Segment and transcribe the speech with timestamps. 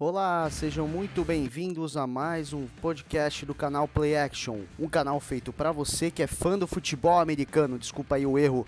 [0.00, 5.52] Olá, sejam muito bem-vindos a mais um podcast do canal Play Action, um canal feito
[5.52, 7.80] para você que é fã do futebol americano.
[7.80, 8.64] Desculpa aí o erro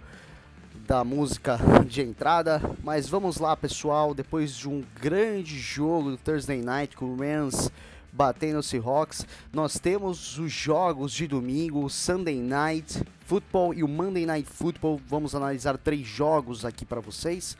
[0.88, 1.56] da música
[1.86, 4.12] de entrada, mas vamos lá, pessoal.
[4.12, 7.70] Depois de um grande jogo do Thursday Night com o Rams
[8.10, 13.88] batendo o Seahawks, nós temos os jogos de domingo, o Sunday Night Football e o
[13.88, 15.00] Monday Night Football.
[15.06, 17.56] Vamos analisar três jogos aqui para vocês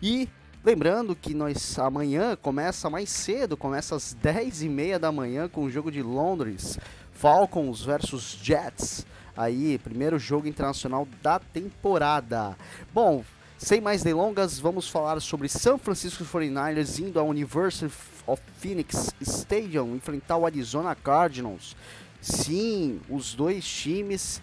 [0.00, 0.28] e
[0.64, 5.90] Lembrando que nós amanhã começa mais cedo, começa às 10h30 da manhã com o jogo
[5.90, 6.78] de Londres,
[7.12, 9.06] Falcons versus Jets.
[9.36, 12.56] Aí, primeiro jogo internacional da temporada.
[12.92, 13.24] Bom,
[13.56, 17.92] sem mais delongas, vamos falar sobre São Francisco 49ers indo ao University
[18.26, 21.76] of Phoenix Stadium enfrentar o Arizona Cardinals.
[22.20, 24.42] Sim, os dois times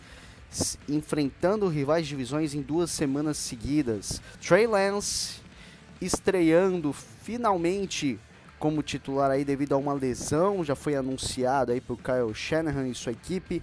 [0.88, 4.22] enfrentando rivais divisões em duas semanas seguidas.
[4.40, 5.45] Trey Lance
[6.02, 8.20] estreando finalmente
[8.60, 12.96] como titular aí devido a uma lesão, já foi anunciado aí por Kyle Shanahan e
[12.96, 13.62] sua equipe.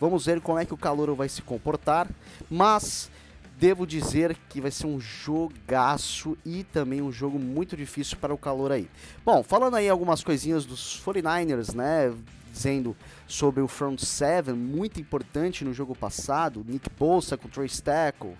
[0.00, 2.08] Vamos ver como é que o calor vai se comportar,
[2.50, 3.10] mas
[3.56, 8.38] devo dizer que vai ser um jogaço e também um jogo muito difícil para o
[8.38, 8.90] calor aí.
[9.24, 12.12] Bom, falando aí algumas coisinhas dos 49ers, né,
[12.52, 12.96] dizendo
[13.28, 18.36] sobre o front seven, muito importante no jogo passado, Nick Bosa com Trace Tackle,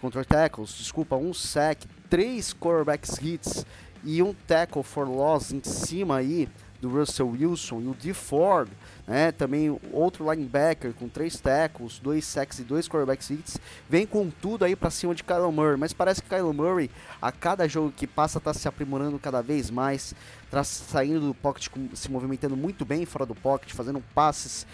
[0.00, 3.64] contra tackles, desculpa, um sack, três quarterbacks hits
[4.04, 6.46] e um tackle for loss em cima aí
[6.78, 8.68] do Russell Wilson e o D Ford,
[9.06, 14.28] né, também outro linebacker com três tackles, dois sacks e dois quarterbacks hits, vem com
[14.28, 16.90] tudo aí para cima de Kyler Murray, mas parece que Kyler Murray
[17.20, 20.14] a cada jogo que passa está se aprimorando cada vez mais,
[20.50, 24.66] tá saindo do pocket, se movimentando muito bem fora do pocket, fazendo passes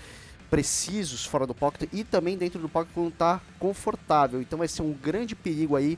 [0.50, 4.42] precisos fora do pocket e também dentro do pocket quando está confortável.
[4.42, 5.96] Então vai ser um grande perigo aí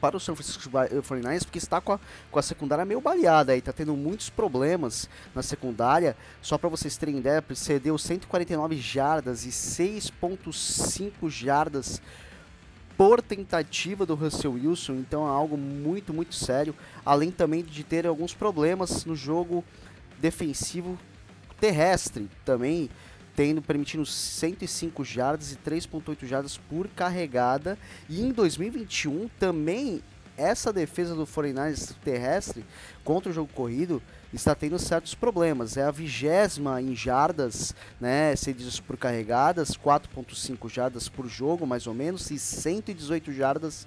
[0.00, 2.00] para o San Francisco 49ers, porque está com a,
[2.30, 6.16] com a secundária meio baleada aí, está tendo muitos problemas na secundária.
[6.40, 12.00] Só para vocês terem ideia, cedeu 149 jardas e 6.5 jardas
[12.96, 16.74] por tentativa do Russell Wilson, então é algo muito, muito sério.
[17.06, 19.64] Além também de ter alguns problemas no jogo
[20.20, 20.98] defensivo
[21.60, 22.90] terrestre também
[23.38, 27.78] tendo permitindo 105 jardas e 3.8 jardas por carregada.
[28.08, 30.02] E em 2021 também
[30.36, 32.64] essa defesa do 49ers terrestre
[33.04, 35.76] contra o jogo corrido está tendo certos problemas.
[35.76, 41.94] É a vigésima em jardas, né, cedidas por carregadas, 4.5 jardas por jogo, mais ou
[41.94, 43.86] menos, e 118 jardas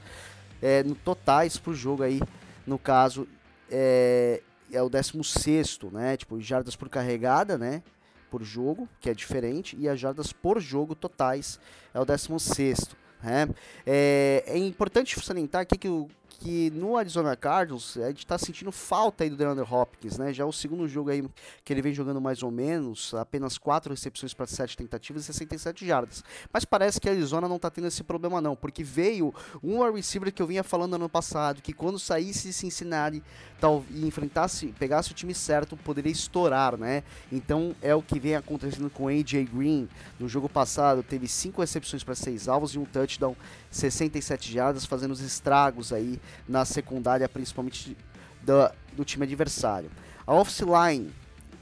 [0.62, 2.22] é, no totais por jogo aí,
[2.66, 3.28] no caso,
[3.70, 4.42] é,
[4.72, 7.84] é o 16 né, tipo, jardas por carregada, né,
[8.32, 11.60] por jogo, que é diferente, e as jardas por jogo totais
[11.94, 12.90] é o 16.
[13.22, 13.50] Né?
[13.86, 16.08] É, é importante salientar aqui que o,
[16.40, 20.34] que no Arizona Cardinals a gente está sentindo falta aí do DeAndre Hopkins, né?
[20.34, 21.24] Já é o segundo jogo aí
[21.64, 25.86] que ele vem jogando mais ou menos, apenas 4 recepções para 7 tentativas e 67
[25.86, 26.24] jardas.
[26.52, 30.32] Mas parece que a Arizona não está tendo esse problema não, porque veio um receiver
[30.32, 33.22] que eu vinha falando ano passado, que quando saísse de Cincinnati
[33.60, 37.04] tal, e enfrentasse, pegasse o time certo, poderia estourar, né?
[37.32, 39.90] Então é o que vem acontecendo com AJ Green.
[40.20, 43.36] No jogo passado teve 5 recepções para 6 alvos e um touchdown,
[43.70, 47.98] 67 jardas, fazendo os estragos aí na secundária, principalmente
[48.42, 49.90] do, do time adversário.
[50.26, 51.12] A offensive line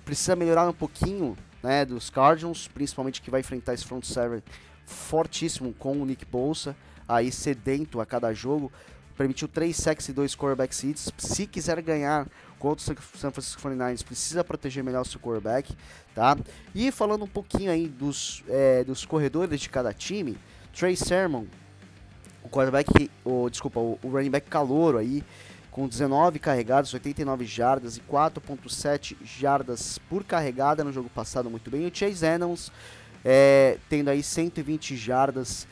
[0.05, 4.41] precisa melhorar um pouquinho né, dos Cardinals, principalmente que vai enfrentar esse front seven
[4.85, 6.75] fortíssimo com o Nick Bolsa,
[7.07, 8.71] aí sedento a cada jogo.
[9.15, 11.11] Permitiu 3 sacks e 2 quarterback hits.
[11.17, 12.27] Se quiser ganhar
[12.57, 15.75] contra o San Francisco 49ers, precisa proteger melhor o seu quarterback,
[16.15, 16.37] tá?
[16.73, 20.37] E falando um pouquinho aí dos, é, dos corredores de cada time,
[20.73, 21.45] Trey Sermon
[22.49, 25.23] o quarterback, o, desculpa, o, o running back calouro aí,
[25.71, 31.85] com 19 carregadas, 89 jardas e 4.7 jardas por carregada no jogo passado, muito bem.
[31.85, 32.71] O Chase Edmonds
[33.23, 35.67] é, tendo aí 120 jardas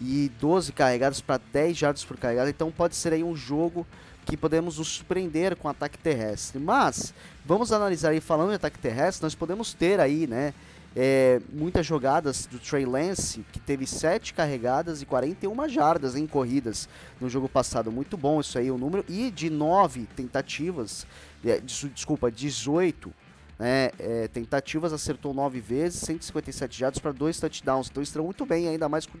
[0.00, 3.86] e 12 carregadas para 10 jardas por carregada, então pode ser aí um jogo
[4.24, 6.60] que podemos nos surpreender com ataque terrestre.
[6.60, 7.12] Mas
[7.44, 10.54] vamos analisar aí falando de ataque terrestre, nós podemos ter aí, né,
[10.94, 16.88] é, muitas jogadas do Trey Lance, que teve 7 carregadas e 41 jardas em corridas
[17.20, 17.90] no jogo passado.
[17.90, 19.04] Muito bom isso aí, o número.
[19.08, 21.06] E de 9 tentativas,
[21.44, 23.12] é, desculpa, 18
[23.58, 27.88] né, é, tentativas, acertou 9 vezes, 157 jardas para 2 touchdowns.
[27.90, 29.18] Então estreou muito bem, ainda mais com,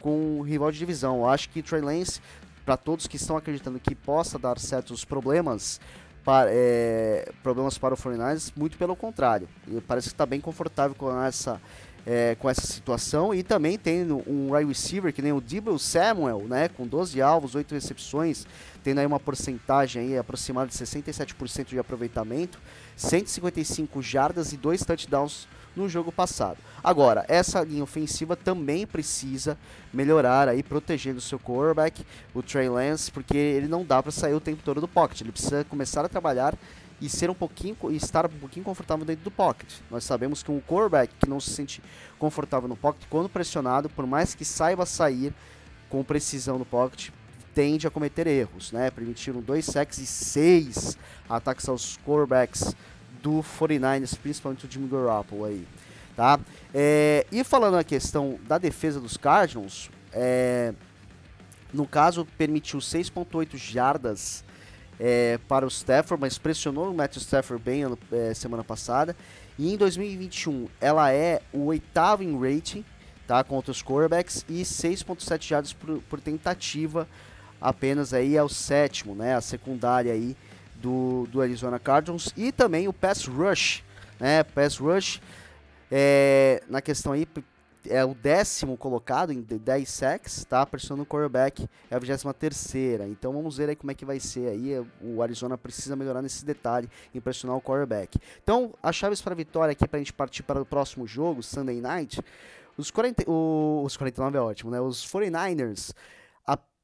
[0.00, 1.18] com o rival de divisão.
[1.18, 2.20] Eu acho que Trey Lance,
[2.64, 5.80] para todos que estão acreditando que possa dar certos problemas,
[6.28, 9.48] para, é, problemas para o 49 muito pelo contrário.
[9.86, 11.58] Parece que está bem confortável com essa
[12.06, 13.34] é, com essa situação.
[13.34, 16.68] E também tem um wide receiver que nem o Debo Samuel, né?
[16.68, 18.46] Com 12 alvos, 8 recepções,
[18.84, 22.60] tendo aí uma porcentagem aí aproximada de 67% de aproveitamento,
[22.98, 25.46] 155 jardas e 2 touchdowns
[25.76, 26.58] no jogo passado.
[26.82, 29.56] Agora, essa linha ofensiva também precisa
[29.92, 32.04] melhorar aí, protegendo o seu quarterback,
[32.34, 35.20] o Trey Lance, porque ele não dá para sair o tempo todo do pocket.
[35.20, 36.58] Ele precisa começar a trabalhar
[37.00, 39.72] e ser um pouquinho e estar um pouquinho confortável dentro do pocket.
[39.88, 41.80] Nós sabemos que um quarterback que não se sente
[42.18, 45.32] confortável no pocket, quando pressionado, por mais que saiba sair
[45.88, 47.10] com precisão no pocket,
[47.58, 48.88] tende a cometer erros, né?
[48.88, 50.96] Permitiram dois sacks e seis
[51.28, 52.72] ataques aos quarterbacks
[53.20, 55.66] do 49ers, principalmente o Jimmy Garoppolo aí,
[56.14, 56.38] tá?
[56.72, 60.72] É, e falando a questão da defesa dos Cardinals, é,
[61.74, 64.44] no caso permitiu 6.8 jardas
[65.00, 67.82] é, para o Stafford, mas pressionou o Matthew Stafford bem
[68.12, 69.16] é, semana passada.
[69.58, 72.84] E em 2021 ela é o oitavo em rating,
[73.26, 77.08] tá, contra os quarterbacks e 6.7 jardas por, por, tentativa,
[77.60, 80.36] apenas aí é o sétimo, né, a secundária aí
[80.76, 83.82] do, do Arizona Cardinals e também o pass rush,
[84.20, 85.20] né, pass rush
[85.90, 87.26] é, na questão aí
[87.86, 90.64] é o décimo colocado em 10 sacks, tá?
[90.66, 93.06] Pressionando o quarterback é a 23 terceira.
[93.06, 94.86] Então vamos ver aí como é que vai ser aí.
[95.00, 98.18] O Arizona precisa melhorar nesse detalhe em pressionar o quarterback.
[98.42, 101.80] Então, as chaves para vitória aqui para a gente partir para o próximo jogo, Sunday
[101.80, 102.20] Night.
[102.76, 104.80] Os, 40, o, os 49 é ótimo, né?
[104.80, 105.92] Os 49ers,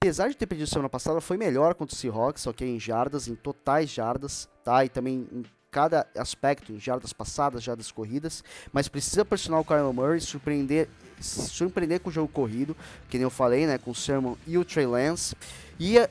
[0.01, 2.69] apesar de ter perdido semana passada, foi melhor contra o Seahawks, ok?
[2.69, 4.85] Em jardas, em totais jardas, tá?
[4.85, 5.45] E também em
[5.75, 10.89] cada aspecto, em jardas passadas, jardas corridas, mas precisa pressionar o Kyle Murray, surpreender,
[11.21, 12.77] surpreender com o jogo corrido,
[13.09, 15.35] que nem eu falei, né, com o Sermon e o Trey Lance,
[15.81, 16.09] e a,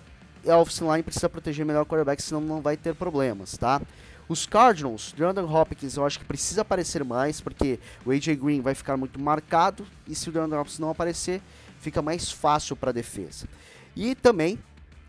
[0.49, 3.81] a offensive line precisa proteger melhor o quarterback, senão não vai ter problemas, tá?
[4.27, 8.75] Os Cardinals, DeAndre Hopkins, eu acho que precisa aparecer mais, porque o AJ Green vai
[8.75, 11.41] ficar muito marcado, e se o DeAndre Hopkins não aparecer,
[11.83, 13.47] fica mais fácil para a defesa.
[13.95, 14.57] E também,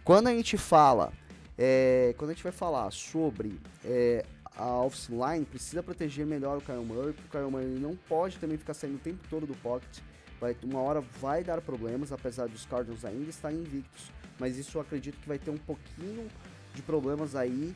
[0.03, 1.13] quando a gente fala,
[1.57, 4.25] é, quando a gente vai falar sobre é,
[4.57, 8.39] a offensive line precisa proteger melhor o Kyle Murray, porque o Kyle Murray não pode
[8.39, 10.01] também ficar saindo o tempo todo do pocket.
[10.41, 14.83] Vai, uma hora vai dar problemas, apesar dos Cardinals ainda estarem invictos, mas isso eu
[14.83, 16.29] acredito que vai ter um pouquinho
[16.75, 17.73] de problemas aí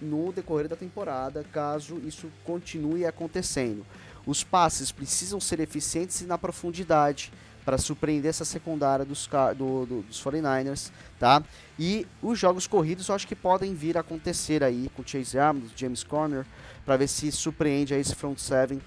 [0.00, 3.84] no decorrer da temporada, caso isso continue acontecendo.
[4.26, 7.32] Os passes precisam ser eficientes e na profundidade
[7.66, 11.42] para surpreender essa secundária dos, do, do, dos 49ers, tá?
[11.76, 15.58] E os jogos corridos eu acho que podem vir a acontecer aí com Chase Arm,
[15.58, 16.46] do James Conner,
[16.84, 18.80] para ver se surpreende aí esse front seven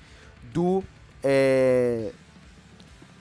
[0.53, 0.81] do
[1.21, 2.13] é,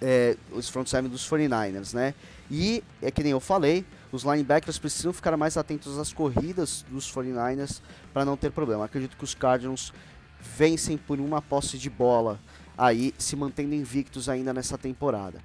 [0.00, 2.14] é, os front seven dos 49ers, né?
[2.48, 7.12] E é que nem eu falei, os linebackers precisam ficar mais atentos às corridas dos
[7.12, 7.80] 49ers
[8.14, 8.84] para não ter problema.
[8.84, 9.92] Acredito que os Cardinals
[10.40, 12.38] vencem por uma posse de bola
[12.78, 15.42] aí se mantendo invictos ainda nessa temporada.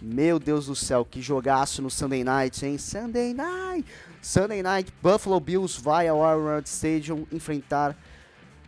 [0.00, 2.78] Meu Deus do céu, que jogaço no Sunday Night, hein?
[2.78, 3.86] Sunday Night!
[4.20, 7.96] Sunday Night, Buffalo Bills vai ao Arrowhead Stadium enfrentar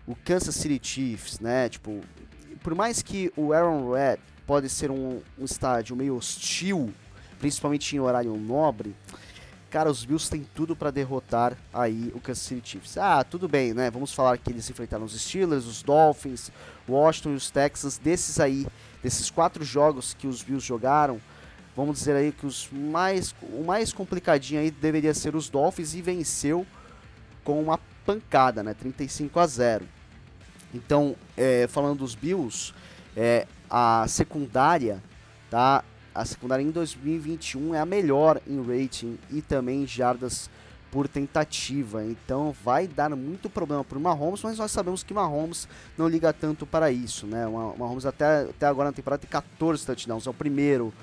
[0.06, 1.69] o Kansas City Chiefs, né?
[1.69, 2.00] Tipo,
[2.62, 6.93] por mais que o Arrowhead pode ser um, um estádio meio hostil,
[7.38, 8.94] principalmente em horário nobre,
[9.75, 12.97] Cara, os Bills têm tudo para derrotar aí o Kansas City Chiefs.
[12.97, 13.91] Ah, tudo bem, né?
[13.91, 16.53] Vamos falar que eles enfrentaram os Steelers, os Dolphins,
[16.88, 17.99] Washington e os Texans.
[17.99, 18.69] Desses aí,
[19.02, 21.21] desses quatro jogos que os Bills jogaram,
[21.75, 26.00] vamos dizer aí que os mais, o mais complicadinho aí deveria ser os Dolphins e
[26.00, 26.64] venceu
[27.43, 28.75] com uma pancada, né?
[28.75, 29.88] 35 a 0.
[30.73, 32.73] Então, é, falando dos Bills,
[33.16, 35.02] é, a secundária
[35.50, 35.83] tá
[36.14, 40.49] a secundária em 2021 é a melhor em rating e também em jardas
[40.90, 42.04] por tentativa.
[42.04, 45.66] Então vai dar muito problema para o Mahomes, mas nós sabemos que Mahomes
[45.99, 47.47] não liga tanto para isso, né?
[47.49, 50.94] O Mahomes até, até agora na temporada tem 14 touchdowns, é o primeiro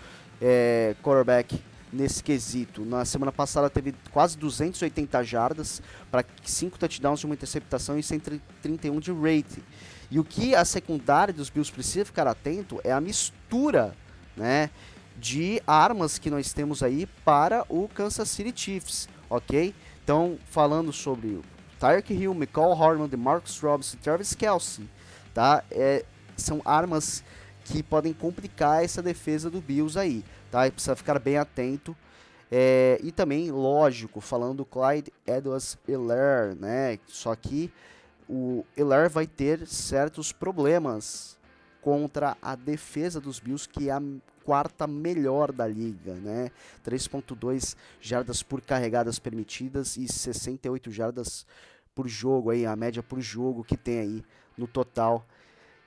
[0.41, 2.85] é, quarterback nesse quesito.
[2.85, 8.99] Na semana passada teve quase 280 jardas para 5 touchdowns de uma interceptação e 131
[8.99, 9.61] de rating.
[10.09, 13.93] E o que a secundária dos Bills precisa ficar atento é a mistura,
[14.37, 14.69] né?
[15.21, 19.73] De armas que nós temos aí para o Kansas City Chiefs, ok?
[20.03, 21.43] Então, falando sobre o
[21.79, 24.89] Tyreek Hill, Michael Harman, Marcus Robinson, Travis Kelsey,
[25.31, 25.63] tá?
[25.69, 26.03] É,
[26.35, 27.23] são armas
[27.63, 30.65] que podem complicar essa defesa do Bills aí, tá?
[30.65, 31.95] E precisa ficar bem atento.
[32.51, 36.97] É, e também, lógico, falando do Clyde Edwards Hiller, né?
[37.05, 37.71] Só que
[38.27, 41.37] o Hiller vai ter certos problemas
[41.79, 44.01] contra a defesa dos Bills, que é a
[44.43, 46.51] quarta melhor da liga, né?
[46.85, 51.45] 3.2 jardas por carregadas permitidas e 68 jardas
[51.93, 54.23] por jogo aí, a média por jogo que tem aí
[54.57, 55.25] no total.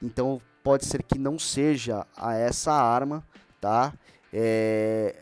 [0.03, 3.27] Então pode ser que não seja a essa arma,
[3.61, 3.93] tá?
[4.33, 5.15] É,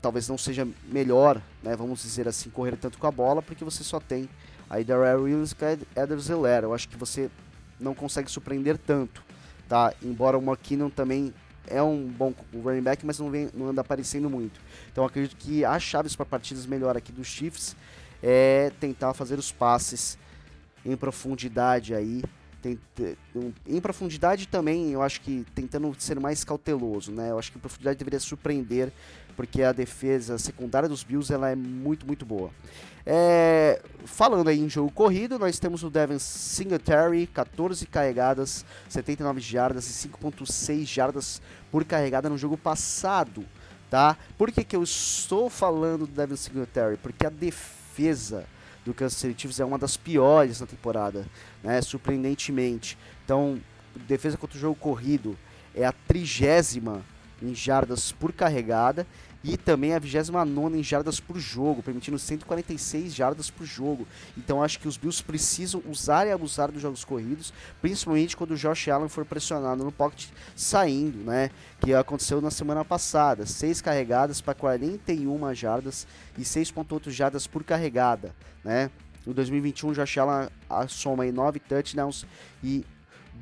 [0.00, 3.84] talvez não seja melhor, né, vamos dizer assim, correr tanto com a bola, porque você
[3.84, 4.28] só tem
[4.68, 6.64] aí Darrell Williams e Eder Zeller.
[6.64, 7.30] Eu acho que você
[7.78, 9.22] não consegue surpreender tanto,
[9.68, 9.94] tá?
[10.02, 11.32] Embora o McKinnon também
[11.66, 14.60] é um bom running back, mas não, vem, não anda aparecendo muito.
[14.90, 17.76] Então acredito que as chaves para partidas melhor aqui dos Chiefs
[18.22, 20.18] é tentar fazer os passes
[20.84, 22.22] em profundidade aí.
[23.66, 27.30] Em profundidade também, eu acho que tentando ser mais cauteloso, né?
[27.30, 28.92] Eu acho que em profundidade deveria surpreender,
[29.36, 32.50] porque a defesa secundária dos Bills ela é muito, muito boa.
[33.04, 39.88] É, falando aí em jogo corrido, nós temos o Devin Singletary, 14 carregadas, 79 jardas
[39.88, 43.44] e 5.6 jardas por carregada no jogo passado,
[43.90, 44.16] tá?
[44.38, 46.96] Por que, que eu estou falando do Devin Singletary?
[46.96, 48.46] Porque a defesa
[48.84, 51.26] do Kansas City Chiefs é uma das piores na temporada,
[51.62, 51.80] né?
[51.80, 52.98] Surpreendentemente.
[53.24, 53.60] Então,
[54.06, 55.36] defesa contra o jogo corrido
[55.74, 57.02] é a trigésima
[57.40, 59.06] em jardas por carregada
[59.44, 64.06] e também a 29 em jardas por jogo, permitindo 146 jardas por jogo.
[64.36, 68.56] Então acho que os Bills precisam usar e abusar dos jogos corridos, principalmente quando o
[68.56, 71.50] Josh Allen for pressionado no pocket saindo, né?
[71.80, 73.44] Que aconteceu na semana passada.
[73.44, 76.06] 6 carregadas para 41 jardas
[76.38, 78.34] e 6.8 jardas por carregada,
[78.64, 78.90] né?
[79.26, 80.48] Em 2021, o Josh Allen
[80.88, 82.26] soma aí 9 touchdowns
[82.62, 82.84] e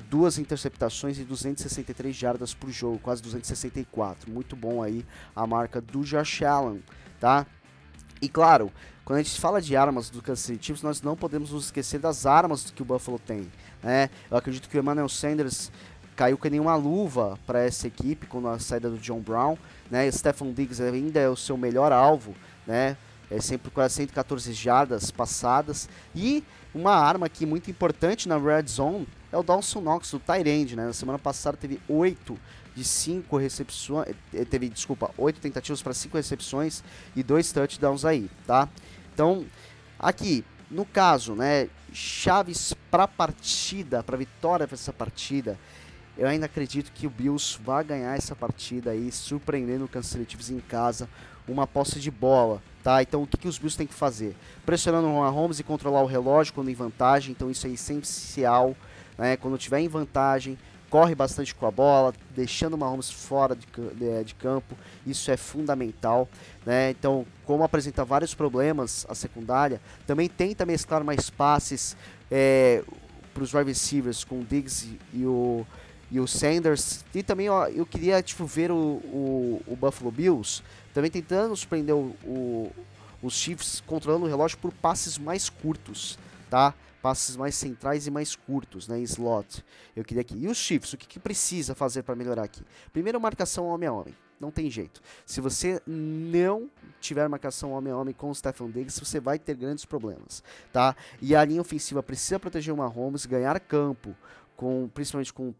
[0.09, 4.31] duas interceptações e 263 jardas por jogo, quase 264.
[4.31, 5.05] Muito bom aí
[5.35, 6.83] a marca do Josh Allen,
[7.19, 7.45] tá?
[8.21, 8.71] E claro,
[9.03, 12.25] quando a gente fala de armas do Kansas City nós não podemos nos esquecer das
[12.25, 14.09] armas que o Buffalo tem, né?
[14.29, 15.71] Eu acredito que o Emmanuel Sanders
[16.15, 19.57] caiu com nenhuma luva para essa equipe com a saída do John Brown,
[19.89, 20.09] né?
[20.11, 22.35] Stephen Diggs ainda é o seu melhor alvo,
[22.67, 22.95] né?
[23.29, 26.43] É sempre quase 114 jardas passadas e
[26.75, 30.85] uma arma aqui muito importante na red zone é o Dawson Knox, do Tyrande, né?
[30.85, 32.37] Na semana passada teve 8
[32.75, 36.83] de 5 recepções, eh, teve, desculpa, 8 tentativas para 5 recepções
[37.15, 38.67] e 2 touchdowns aí, tá?
[39.13, 39.45] Então,
[39.99, 45.57] aqui, no caso, né, chaves para partida, para vitória dessa partida,
[46.17, 50.53] eu ainda acredito que o Bills vai ganhar essa partida aí, surpreendendo o Kansas City
[50.53, 51.09] em casa,
[51.47, 53.01] uma posse de bola, tá?
[53.01, 54.35] Então o que, que os Bills têm que fazer?
[54.65, 58.75] Pressionando o Mahomes e controlar o relógio quando em vantagem, então isso é essencial
[59.17, 59.37] né?
[59.37, 60.57] Quando tiver em vantagem,
[60.89, 63.65] corre bastante com a bola, deixando o Mahomes fora de,
[63.95, 64.75] de, de, campo,
[65.07, 66.27] isso é fundamental,
[66.65, 66.91] né?
[66.91, 71.95] Então, como apresenta vários problemas a secundária, também tenta mesclar mais passes
[72.29, 72.83] é,
[73.33, 75.65] para os wide receivers com o Diggs e o,
[76.11, 77.05] e o Sanders.
[77.15, 80.61] E também ó, eu queria tipo, ver o, o, o Buffalo Bills
[80.93, 82.71] também tentando surpreender o, o,
[83.21, 86.73] os Chiefs controlando o relógio por passes mais curtos, tá?
[87.01, 89.63] Passes mais centrais e mais curtos, né, em slot.
[89.95, 90.35] Eu queria aqui.
[90.37, 92.63] E os Chiefs, o que, que precisa fazer para melhorar aqui?
[92.93, 94.15] Primeiro, marcação homem a homem.
[94.39, 95.01] Não tem jeito.
[95.25, 99.55] Se você não tiver marcação homem a homem com o Stephen Diggs, você vai ter
[99.55, 100.43] grandes problemas,
[100.73, 100.95] tá?
[101.21, 104.15] E a linha ofensiva precisa proteger o Mahomes, ganhar campo,
[104.55, 105.55] com, principalmente com o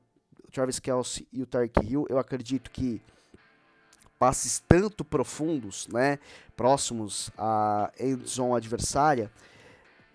[0.52, 2.08] Travis Kelsey e o Tark Hill.
[2.10, 3.02] Eu acredito que
[4.18, 6.20] passes tanto profundos, né,
[6.56, 9.32] próximos à end zone adversária,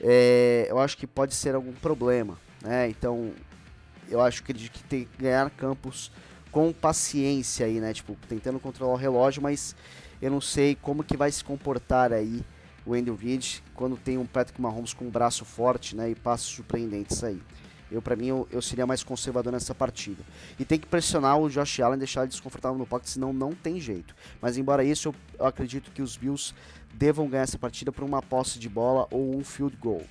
[0.01, 2.39] é, eu acho que pode ser algum problema.
[2.63, 2.89] Né?
[2.89, 3.33] Então,
[4.09, 6.11] eu acho que ele tem que ganhar campos
[6.51, 7.93] com paciência aí, né?
[7.93, 9.77] Tipo, tentando controlar o relógio, mas
[10.23, 12.43] eu não sei como que vai se comportar aí
[12.85, 16.11] o Andy Reid quando tem um Patrick Mahomes com um braço forte, né?
[16.11, 17.41] E passos surpreendentes aí.
[17.91, 20.23] Eu, para mim, eu, eu, seria mais conservador nessa partida.
[20.59, 23.81] E tem que pressionar o Josh Allen, deixar ele desconfortável no pocket, senão não tem
[23.81, 24.15] jeito.
[24.41, 26.53] Mas embora isso, eu, eu acredito que os Bills
[26.93, 30.03] devam ganhar essa partida por uma posse de bola ou um field goal.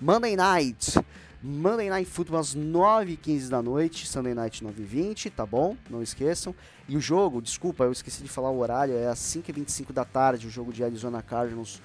[0.00, 0.94] Monday Night.
[1.42, 5.76] Monday Night Football às 9h15 da noite, Sunday Night 9h20, tá bom?
[5.88, 6.54] Não esqueçam.
[6.88, 10.46] E o jogo, desculpa, eu esqueci de falar o horário, é às 5h25 da tarde,
[10.46, 11.80] o jogo de Arizona Cardinals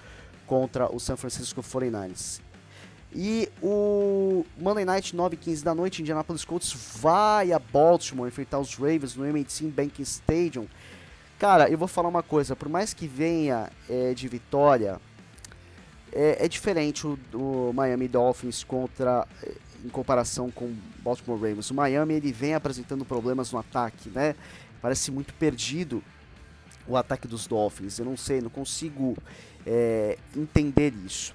[0.47, 2.41] contra o San Francisco 49ers.
[3.13, 9.15] E o Monday Night 9h15 da noite, Indianapolis Colts vai a Baltimore enfrentar os Ravens
[9.15, 10.67] no M&T Bank Stadium
[11.41, 15.01] Cara, eu vou falar uma coisa, por mais que venha é, de vitória,
[16.13, 19.51] é, é diferente o, o, Miami Dolphins contra é,
[19.83, 21.71] em comparação com Baltimore Ravens.
[21.71, 24.35] O Miami ele vem apresentando problemas no ataque, né?
[24.83, 26.03] Parece muito perdido
[26.87, 27.97] o ataque dos Dolphins.
[27.97, 29.17] Eu não sei, não consigo
[29.65, 31.33] é, entender isso.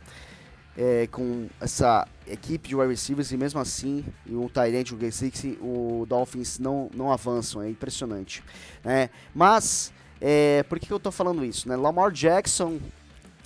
[0.79, 5.59] É, com essa equipe de wide receivers e mesmo assim, e o Tyrant, o Gesicki,
[5.63, 8.45] o Dolphins não, não avançam, é impressionante.
[8.85, 9.09] Né?
[9.35, 9.91] Mas,
[10.21, 11.67] é, por que, que eu estou falando isso?
[11.67, 11.77] Né?
[11.77, 12.79] Lamar Jackson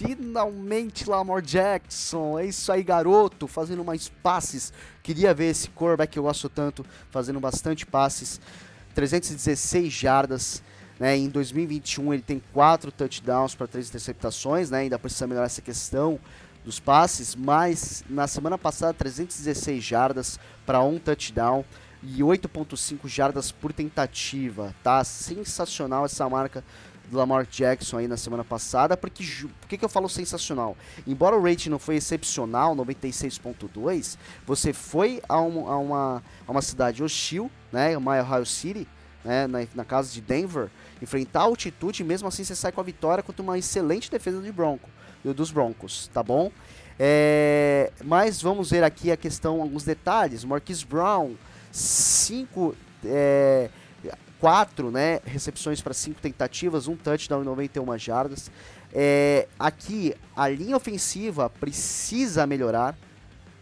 [0.00, 4.72] Finalmente Lamar Jackson, é isso aí garoto, fazendo mais passes.
[5.02, 8.40] Queria ver esse quarterback que eu gosto tanto, fazendo bastante passes.
[8.94, 10.62] 316 jardas,
[10.98, 11.18] né?
[11.18, 14.78] Em 2021 ele tem 4 touchdowns para 3 interceptações, né?
[14.78, 16.18] Ainda precisa melhorar essa questão
[16.64, 21.64] dos passes, mas na semana passada 316 jardas para um touchdown
[22.02, 25.02] e 8.5 jardas por tentativa, tá?
[25.04, 26.64] Sensacional essa marca
[27.10, 29.24] do Lamar Jackson aí na semana passada, porque
[29.60, 30.76] por que, que eu falo sensacional?
[31.06, 36.62] Embora o rating não foi excepcional, 96.2, você foi a, um, a, uma, a uma
[36.62, 38.86] cidade hostil, né, uma Ohio City,
[39.24, 40.70] né, na, na, casa de Denver,
[41.02, 44.40] enfrentar a altitude e mesmo assim você sai com a vitória contra uma excelente defesa
[44.40, 44.88] de Bronco,
[45.24, 46.50] dos Broncos, tá bom?
[46.98, 50.44] É, mas vamos ver aqui a questão, alguns detalhes.
[50.44, 51.34] Marquis Brown,
[51.72, 53.70] 5 é,
[54.40, 58.50] quatro né, recepções para cinco tentativas, um touchdown e 91 jardas.
[58.92, 62.98] É, aqui a linha ofensiva precisa melhorar,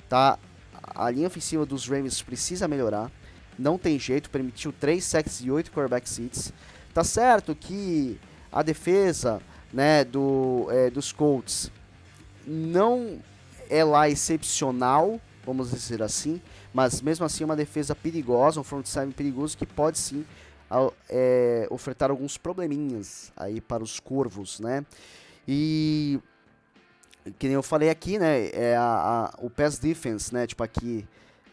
[0.08, 0.38] tá?
[0.94, 3.10] A linha ofensiva dos Ravens precisa melhorar.
[3.58, 6.52] Não tem jeito, permitiu 3 sacks e 8 quarterback hits.
[6.94, 8.18] Tá certo que
[8.50, 11.70] a defesa né, do, é, dos Colts
[12.46, 13.20] não
[13.68, 16.40] é lá excepcional, vamos dizer assim,
[16.72, 20.24] mas mesmo assim é uma defesa perigosa, um front seven perigoso que pode sim
[21.08, 24.84] é, ofertar alguns probleminhas aí para os corvos, né?
[25.46, 26.20] E
[27.38, 28.48] que nem eu falei aqui, né?
[28.52, 30.46] É a, a, o pass defense, né?
[30.46, 31.06] Tipo aqui,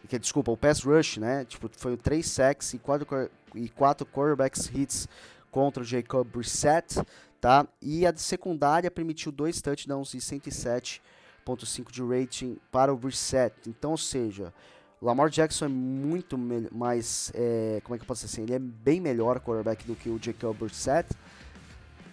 [0.08, 1.44] que, desculpa, o pass rush, né?
[1.44, 5.08] Tipo, foi 3 sacks e 4 e quatro quarterbacks hits
[5.50, 7.00] contra o Jacob Brissett,
[7.40, 7.66] tá?
[7.80, 13.54] E a secundária permitiu dois touchdowns e 107.5 de rating para o Brissett.
[13.66, 14.52] Então, ou seja,
[15.00, 16.38] Lamar Jackson é muito
[16.72, 19.94] mais, é, como é que eu posso dizer assim, ele é bem melhor quarterback do
[19.94, 21.08] que o Jacob Brissett.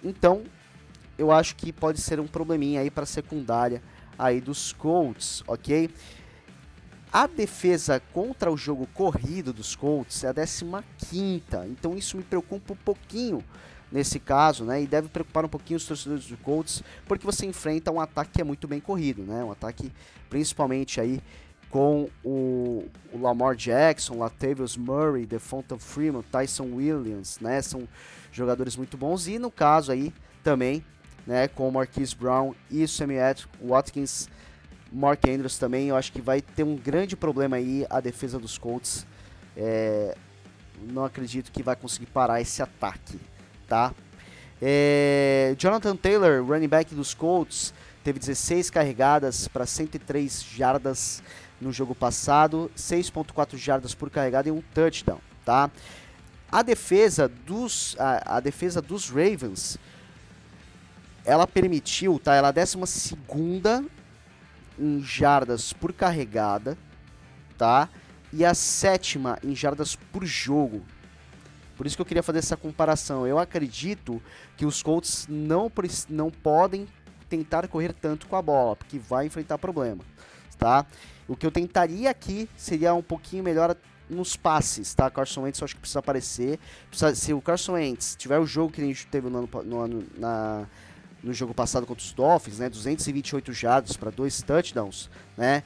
[0.03, 0.43] Então,
[1.17, 3.81] eu acho que pode ser um probleminha aí para a secundária
[4.17, 5.89] aí dos Colts, ok?
[7.11, 12.73] A defesa contra o jogo corrido dos Colts é a 15 então isso me preocupa
[12.73, 13.43] um pouquinho
[13.93, 14.81] nesse caso, né?
[14.81, 18.41] E deve preocupar um pouquinho os torcedores dos Colts, porque você enfrenta um ataque que
[18.41, 19.43] é muito bem corrido, né?
[19.43, 19.91] Um ataque
[20.31, 21.21] principalmente aí
[21.69, 27.61] com o, o Lamar Jackson, Latavius Murray, Devonta Freeman, Tyson Williams, né?
[27.61, 27.87] São
[28.31, 30.11] jogadores muito bons e no caso aí
[30.43, 30.83] também,
[31.25, 34.27] né, com o Marquise Brown e o Samuel Watkins,
[34.91, 38.57] Mark Andrews também, eu acho que vai ter um grande problema aí a defesa dos
[38.57, 39.05] Colts.
[39.55, 40.15] É,
[40.81, 43.19] não acredito que vai conseguir parar esse ataque,
[43.67, 43.93] tá?
[44.61, 47.73] É, Jonathan Taylor, running back dos Colts,
[48.03, 51.23] teve 16 carregadas para 103 jardas
[51.59, 55.69] no jogo passado, 6.4 jardas por carregada e um touchdown, tá?
[56.51, 59.79] A defesa dos a, a defesa dos Ravens
[61.25, 62.35] ela permitiu, tá?
[62.35, 63.83] Ela é a 12 segunda
[64.77, 66.77] em jardas por carregada,
[67.57, 67.89] tá?
[68.31, 70.83] E a sétima em jardas por jogo.
[71.75, 73.27] Por isso que eu queria fazer essa comparação.
[73.27, 74.21] Eu acredito
[74.55, 75.71] que os Colts não,
[76.09, 76.87] não podem
[77.29, 80.03] tentar correr tanto com a bola, porque vai enfrentar problema,
[80.57, 80.85] tá?
[81.27, 83.75] O que eu tentaria aqui seria um pouquinho melhor
[84.09, 85.09] nos passes, tá?
[85.09, 86.59] Carson Wentz eu acho que precisa aparecer.
[86.89, 89.79] Precisa, se o Carson Wentz tiver o jogo que a gente teve no ano, no,
[89.79, 90.67] ano, na,
[91.23, 92.69] no jogo passado contra os Dolphins, né?
[92.69, 95.63] 228 jardas para dois touchdowns, né?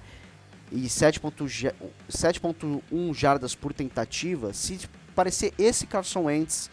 [0.72, 4.54] E 7.1 jardas por tentativa.
[4.54, 4.80] Se
[5.17, 6.69] parecer esse Carson Wentz,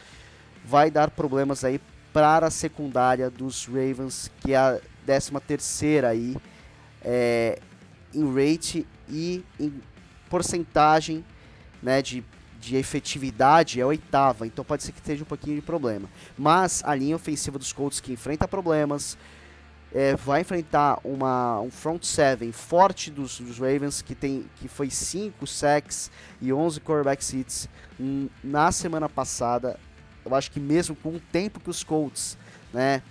[0.63, 1.81] vai dar problemas aí
[2.13, 6.37] para a secundária dos Ravens, que é a 13 terceira aí.
[7.03, 7.59] É,
[8.15, 9.81] em rate e em
[10.29, 11.25] porcentagem
[11.83, 12.23] né, de,
[12.61, 16.09] de efetividade é oitava, então pode ser que esteja um pouquinho de problema.
[16.37, 19.17] Mas a linha ofensiva dos Colts que enfrenta problemas,
[19.95, 24.91] é, vai enfrentar uma, um front seven forte dos, dos, Ravens, que, tem, que foi
[24.91, 26.11] 5 sacks
[26.43, 27.69] e 11 quarterback hits
[28.43, 29.79] na semana passada.
[30.27, 32.37] Eu acho que mesmo com o tempo que os Colts,
[32.73, 33.03] né,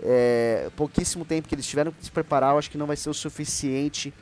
[0.00, 3.10] é, pouquíssimo tempo que eles tiveram que se preparar, eu acho que não vai ser
[3.10, 4.14] o suficiente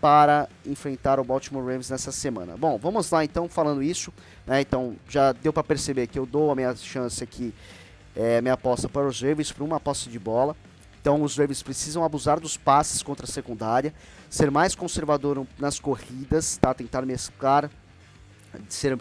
[0.00, 2.56] para enfrentar o Baltimore Ravens nessa semana.
[2.56, 4.12] Bom, vamos lá então falando isso,
[4.46, 4.60] né?
[4.60, 7.52] Então já deu para perceber que eu dou a minha chance aqui,
[8.14, 10.56] é, minha aposta para os Ravens por uma aposta de bola.
[11.00, 13.94] Então os Ravens precisam abusar dos passes contra a secundária,
[14.28, 16.74] ser mais conservador nas corridas, tá?
[16.74, 17.70] Tentar mesclar,
[18.68, 18.98] ser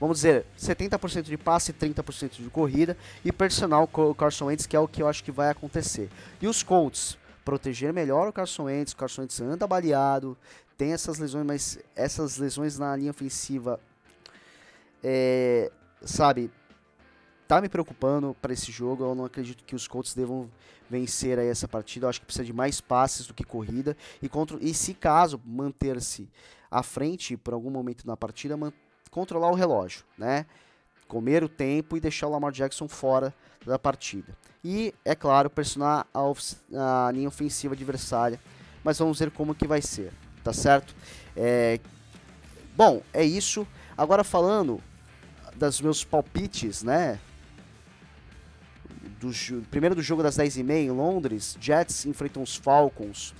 [0.00, 4.80] vamos dizer, 70% de passe e 30% de corrida e personal Carson Wentz, que é
[4.80, 6.10] o que eu acho que vai acontecer.
[6.40, 10.36] E os Colts, proteger melhor o Carson Wentz, o Carson Wentz anda baleado,
[10.76, 13.80] tem essas lesões, mas essas lesões na linha ofensiva,
[15.02, 15.70] é,
[16.02, 16.50] sabe,
[17.46, 19.04] tá me preocupando para esse jogo.
[19.04, 20.50] Eu não acredito que os Colts devam
[20.88, 22.06] vencer aí essa partida.
[22.06, 23.96] Eu acho que precisa de mais passes do que corrida.
[24.20, 26.28] E, contra, e se caso manter-se
[26.70, 28.56] à frente por algum momento na partida,
[29.10, 30.46] controlar o relógio, né?
[31.08, 33.32] Comer o tempo e deixar o Lamar Jackson fora
[33.64, 34.36] da partida.
[34.64, 38.40] E, é claro, pressionar a, a linha ofensiva adversária.
[38.82, 40.94] Mas vamos ver como que vai ser, tá certo?
[41.36, 41.80] É...
[42.76, 43.66] Bom, é isso.
[43.96, 44.80] Agora falando
[45.54, 47.18] dos meus palpites, né?
[49.18, 49.30] Do,
[49.70, 53.34] primeiro do jogo das 10h30 em Londres, Jets enfrentam os Falcons.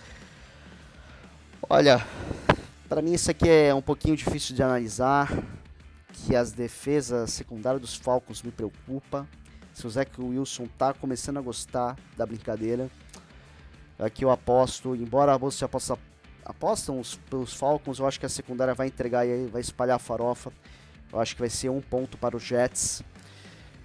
[1.69, 2.05] Olha,
[2.89, 5.31] para mim isso aqui é um pouquinho difícil de analisar,
[6.13, 9.27] que as defesas secundárias dos Falcons me preocupa.
[9.75, 12.89] Se o Zach Wilson tá começando a gostar da brincadeira,
[13.99, 15.99] aqui eu aposto, embora você aposta
[16.47, 19.99] apostam os, pelos Falcons, eu acho que a secundária vai entregar e vai espalhar a
[19.99, 20.53] farofa.
[21.13, 23.03] Eu acho que vai ser um ponto para os Jets.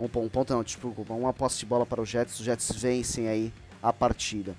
[0.01, 2.39] Um, um ponto não, desculpa, uma posse de bola para os Jets.
[2.39, 4.55] Os Jets vencem aí a partida.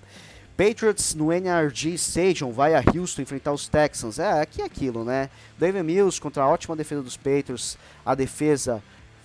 [0.57, 4.19] Patriots no NRG Stadium vai a Houston enfrentar os Texans.
[4.19, 5.29] É, aqui é aquilo, né?
[5.59, 7.77] David Mills contra a ótima defesa dos Patriots.
[8.07, 8.83] A defesa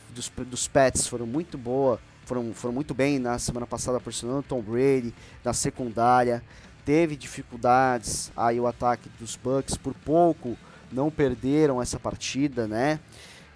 [0.10, 1.99] dos, dos Pets foram muito boa.
[2.25, 6.43] Foram, foram muito bem na semana passada pressionando Tom Brady na secundária.
[6.84, 10.58] Teve dificuldades aí o ataque dos Bucks por pouco
[10.91, 12.99] não perderam essa partida, né?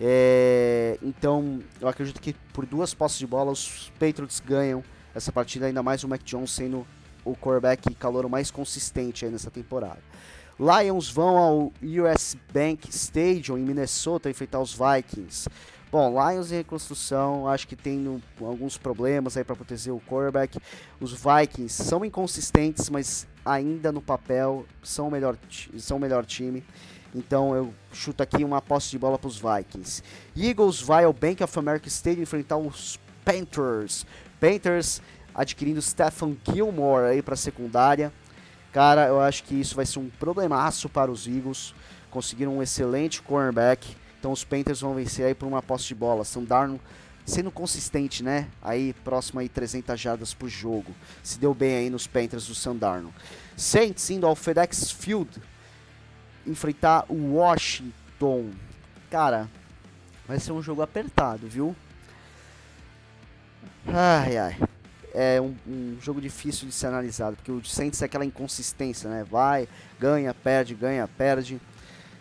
[0.04, 4.84] É, então, eu acredito que por duas posses de bola os Patriots ganham
[5.14, 6.88] essa partida, ainda mais o Mac Jones sendo
[7.24, 10.00] o quarterback calor mais consistente nessa temporada.
[10.60, 15.48] Lions vão ao US Bank Stadium em Minnesota enfrentar os Vikings.
[15.92, 20.58] Bom, Lions em reconstrução, acho que tem alguns problemas aí para proteger o quarterback.
[21.00, 25.38] Os Vikings são inconsistentes, mas ainda no papel são o melhor,
[25.78, 26.64] são o melhor time.
[27.14, 30.02] Então eu chuto aqui uma posse de bola para os Vikings.
[30.36, 34.06] Eagles vai ao Bank of America Stadium enfrentar os Panthers.
[34.40, 35.02] Panthers
[35.34, 38.12] adquirindo Stephen Gilmore aí para secundária.
[38.72, 41.74] Cara, eu acho que isso vai ser um problemaço para os Eagles.
[42.10, 43.96] Conseguiram um excelente cornerback.
[44.20, 46.24] Então os Panthers vão vencer aí por uma posse de bola.
[46.24, 46.46] São
[47.26, 48.48] sendo consistente, né?
[48.62, 50.94] Aí próximo aí 300 jardas por jogo.
[51.22, 53.14] Se deu bem aí nos Panthers do Sandarno.
[53.58, 55.42] Saints indo ao FedEx Field
[56.46, 58.52] enfrentar o Washington.
[59.10, 59.50] Cara,
[60.28, 61.76] vai ser um jogo apertado, viu?
[63.88, 64.58] Ai, ai.
[65.14, 69.26] É um, um, jogo difícil de ser analisado, porque o Saints é aquela inconsistência, né?
[69.30, 69.68] Vai,
[70.00, 71.60] ganha, perde, ganha, perde.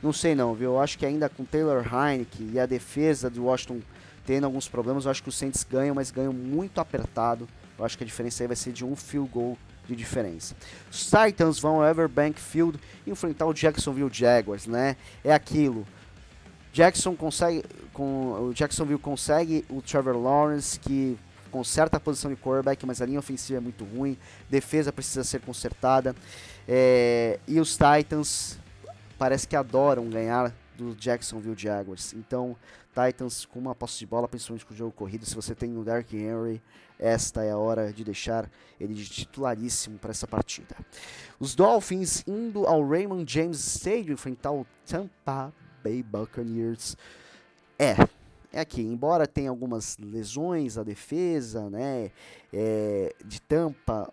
[0.02, 0.72] Não sei não, viu?
[0.72, 3.80] Eu acho que ainda com Taylor Heineke e a defesa do Washington
[4.26, 7.48] tendo alguns problemas, eu acho que os Saints ganham, mas ganham muito apertado.
[7.78, 9.59] Eu acho que a diferença aí vai ser de um field goal
[9.90, 10.55] de diferença.
[10.90, 14.96] Os Titans vão ao Everbank Field enfrentar o Jacksonville Jaguars, né?
[15.24, 15.87] É aquilo.
[16.72, 21.18] Jackson consegue, com, o Jacksonville consegue o Trevor Lawrence que
[21.50, 24.16] conserta a posição de quarterback, mas a linha ofensiva é muito ruim,
[24.48, 26.14] defesa precisa ser consertada.
[26.68, 28.57] É, e os Titans
[29.18, 32.14] parece que adoram ganhar do Jacksonville Jaguars.
[32.14, 32.57] Então,
[32.95, 35.27] Titans com uma posse de bola, principalmente com o jogo corrido.
[35.27, 36.62] Se você tem o Dark Henry,
[36.99, 40.75] esta é a hora de deixar ele de titularíssimo para essa partida.
[41.38, 45.53] Os Dolphins indo ao Raymond James Stadium enfrentar o Tampa
[45.85, 46.97] Bay Buccaneers.
[47.79, 47.95] É,
[48.53, 52.11] é aqui, embora tenha algumas lesões a defesa, né,
[52.53, 54.12] é, de Tampa,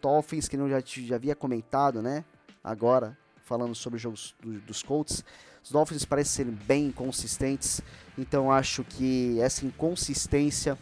[0.00, 2.24] Dolphins que não já, já havia comentado, né,
[2.62, 3.16] agora
[3.50, 5.24] falando sobre os jogos do, dos Colts,
[5.62, 7.80] os Dolphins parecem ser bem inconsistentes,
[8.16, 10.78] então acho que essa inconsistência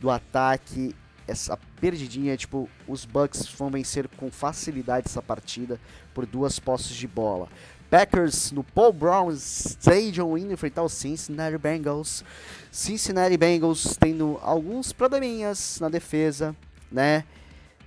[0.00, 0.94] do ataque,
[1.26, 5.78] essa perdidinha, tipo, os Bucks vão vencer com facilidade essa partida
[6.14, 7.48] por duas posses de bola.
[7.90, 12.24] Packers no Paul Brown Stadium indo enfrentar os Cincinnati Bengals.
[12.70, 16.54] Cincinnati Bengals tendo alguns probleminhas na defesa,
[16.90, 17.24] né?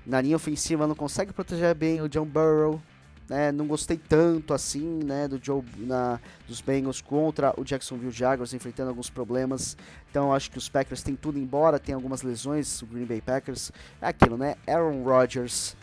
[0.05, 2.81] Na linha ofensiva não consegue proteger bem o John Burrow,
[3.29, 8.53] né, não gostei tanto assim, né, do Joe na, dos Bengals contra o Jacksonville Jaguars
[8.53, 9.77] enfrentando alguns problemas.
[10.09, 13.71] Então acho que os Packers têm tudo embora, tem algumas lesões, o Green Bay Packers.
[14.01, 14.55] É aquilo, né?
[14.67, 15.75] Aaron Rodgers.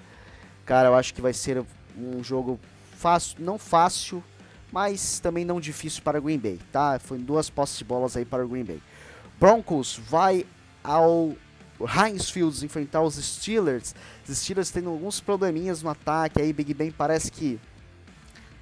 [0.64, 1.64] Cara, eu acho que vai ser
[1.96, 2.60] um jogo
[2.96, 4.22] fácil, não fácil,
[4.70, 6.98] mas também não difícil para o Green Bay, tá?
[6.98, 8.80] Foi duas posses de bolas aí para o Green Bay.
[9.38, 10.46] Broncos vai
[10.84, 11.34] ao
[11.86, 13.94] Heinz Fields enfrentar os Steelers.
[14.28, 16.40] Os Steelers tendo alguns probleminhas no ataque.
[16.40, 17.58] Aí Big Ben parece que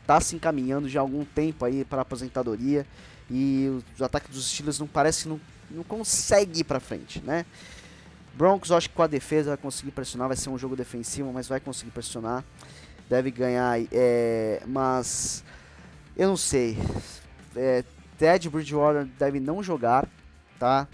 [0.06, 2.86] tá se encaminhando já há algum tempo aí para aposentadoria.
[3.30, 7.44] E o ataque dos Steelers não parece que não, não consegue ir para frente, né?
[8.34, 10.28] Broncos, acho que com a defesa vai conseguir pressionar.
[10.28, 12.44] Vai ser um jogo defensivo, mas vai conseguir pressionar.
[13.08, 15.42] Deve ganhar, é, mas
[16.16, 16.78] eu não sei.
[17.56, 17.82] É,
[18.18, 20.08] Ted Bridgewater deve não jogar,
[20.58, 20.86] tá?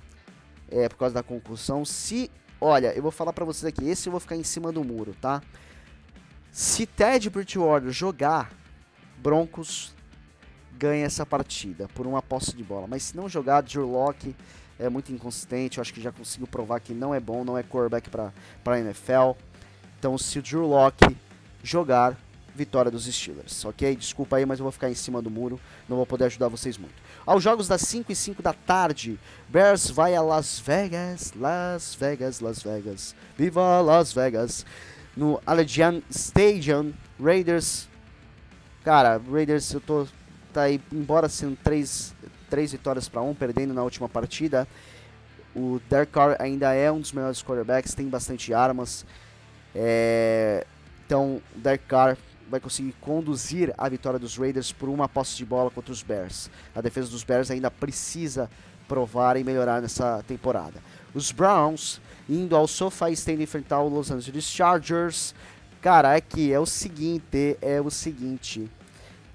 [0.70, 1.84] É, por causa da concussão.
[1.84, 4.84] Se, olha, eu vou falar para vocês aqui, esse eu vou ficar em cima do
[4.84, 5.42] muro, tá?
[6.50, 8.52] Se Ted Bridgewater jogar,
[9.18, 9.94] Broncos
[10.76, 12.86] ganha essa partida por uma posse de bola.
[12.86, 14.34] Mas se não jogar, Drew Locke
[14.78, 15.78] é muito inconsistente.
[15.78, 18.32] Eu acho que já conseguiu provar que não é bom, não é quarterback para
[18.66, 19.32] a NFL.
[19.98, 21.16] Então, se o Drew Locke
[21.62, 22.16] jogar,
[22.54, 23.96] vitória dos Steelers, ok?
[23.96, 26.78] Desculpa aí, mas eu vou ficar em cima do muro, não vou poder ajudar vocês
[26.78, 26.94] muito.
[27.26, 32.40] Aos jogos das 5 e 5 da tarde, Bears vai a Las Vegas, Las Vegas,
[32.40, 34.66] Las Vegas, viva Las Vegas,
[35.16, 37.88] no Allegiant Stadium, Raiders,
[38.84, 40.06] cara, Raiders eu tô,
[40.52, 42.14] tá aí, embora sendo 3
[42.50, 44.68] três vitórias para um, perdendo na última partida,
[45.56, 49.04] o Derek Carr ainda é um dos melhores quarterbacks, tem bastante armas,
[49.74, 50.66] é,
[51.04, 52.16] então Derek Carr
[52.50, 56.50] vai conseguir conduzir a vitória dos Raiders por uma posse de bola contra os Bears.
[56.74, 58.50] A defesa dos Bears ainda precisa
[58.86, 60.82] provar e melhorar nessa temporada.
[61.14, 65.34] Os Browns indo ao SoFi Stadium enfrentar o Los Angeles Chargers.
[65.80, 68.70] Cara, aqui é o seguinte, é o seguinte.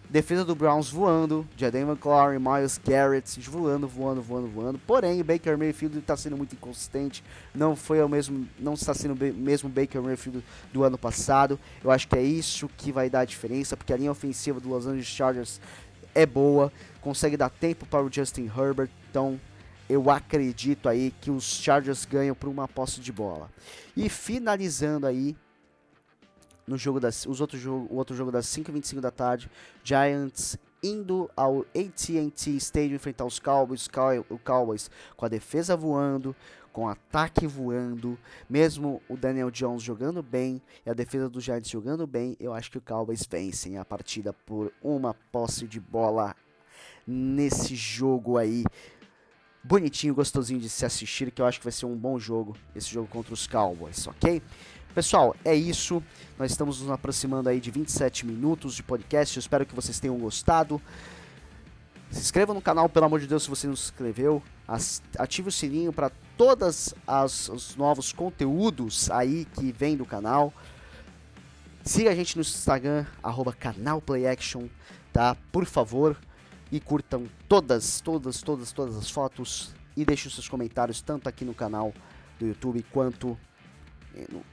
[0.09, 4.79] Defesa do Browns voando, Jaden McLaurin, Miles Garrett voando, voando, voando, voando.
[4.79, 7.23] Porém, Baker Mayfield está sendo muito inconsistente.
[7.53, 10.43] Não foi o mesmo, não está sendo o mesmo Baker Mayfield
[10.73, 11.59] do ano passado.
[11.83, 14.67] Eu acho que é isso que vai dar a diferença, porque a linha ofensiva do
[14.67, 15.61] Los Angeles Chargers
[16.15, 18.89] é boa, consegue dar tempo para o Justin Herbert.
[19.11, 19.39] Então,
[19.87, 23.47] eu acredito aí que os Chargers ganham por uma posse de bola.
[23.95, 25.37] E finalizando aí
[26.69, 29.49] no jogo das os outros jogo, o outro jogo das 5h25 da tarde,
[29.83, 33.89] Giants indo ao AT&T Stadium enfrentar os Cowboys,
[34.29, 36.33] o Cowboys com a defesa voando,
[36.71, 38.17] com o ataque voando,
[38.49, 42.71] mesmo o Daniel Jones jogando bem e a defesa dos Giants jogando bem, eu acho
[42.71, 46.35] que o Cowboys vencem a partida por uma posse de bola
[47.05, 48.63] nesse jogo aí.
[49.61, 52.89] Bonitinho, gostosinho de se assistir, que eu acho que vai ser um bom jogo, esse
[52.89, 54.41] jogo contra os Cowboys, ok?
[54.93, 56.01] Pessoal, é isso.
[56.37, 59.37] Nós estamos nos aproximando aí de 27 minutos de podcast.
[59.37, 60.81] Eu espero que vocês tenham gostado.
[62.09, 64.41] Se inscreva no canal, pelo amor de Deus, se você não se inscreveu.
[65.17, 66.95] Ative o sininho para todos
[67.53, 70.51] os novos conteúdos aí que vem do canal.
[71.83, 74.67] Siga a gente no Instagram, arroba canalplayaction,
[75.13, 75.37] tá?
[75.51, 76.17] Por favor.
[76.71, 79.71] E curtam todas, todas, todas, todas as fotos.
[79.95, 81.93] E deixem os seus comentários, tanto aqui no canal
[82.39, 83.37] do YouTube quanto
[84.31, 84.43] no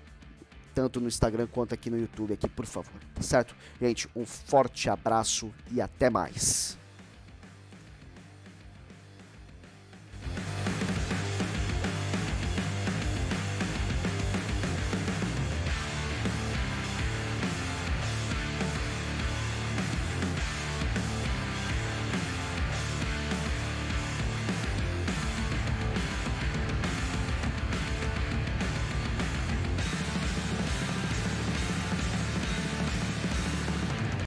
[0.76, 3.00] tanto no Instagram quanto aqui no YouTube, aqui, por favor.
[3.14, 3.56] Tá certo?
[3.80, 6.76] Gente, um forte abraço e até mais.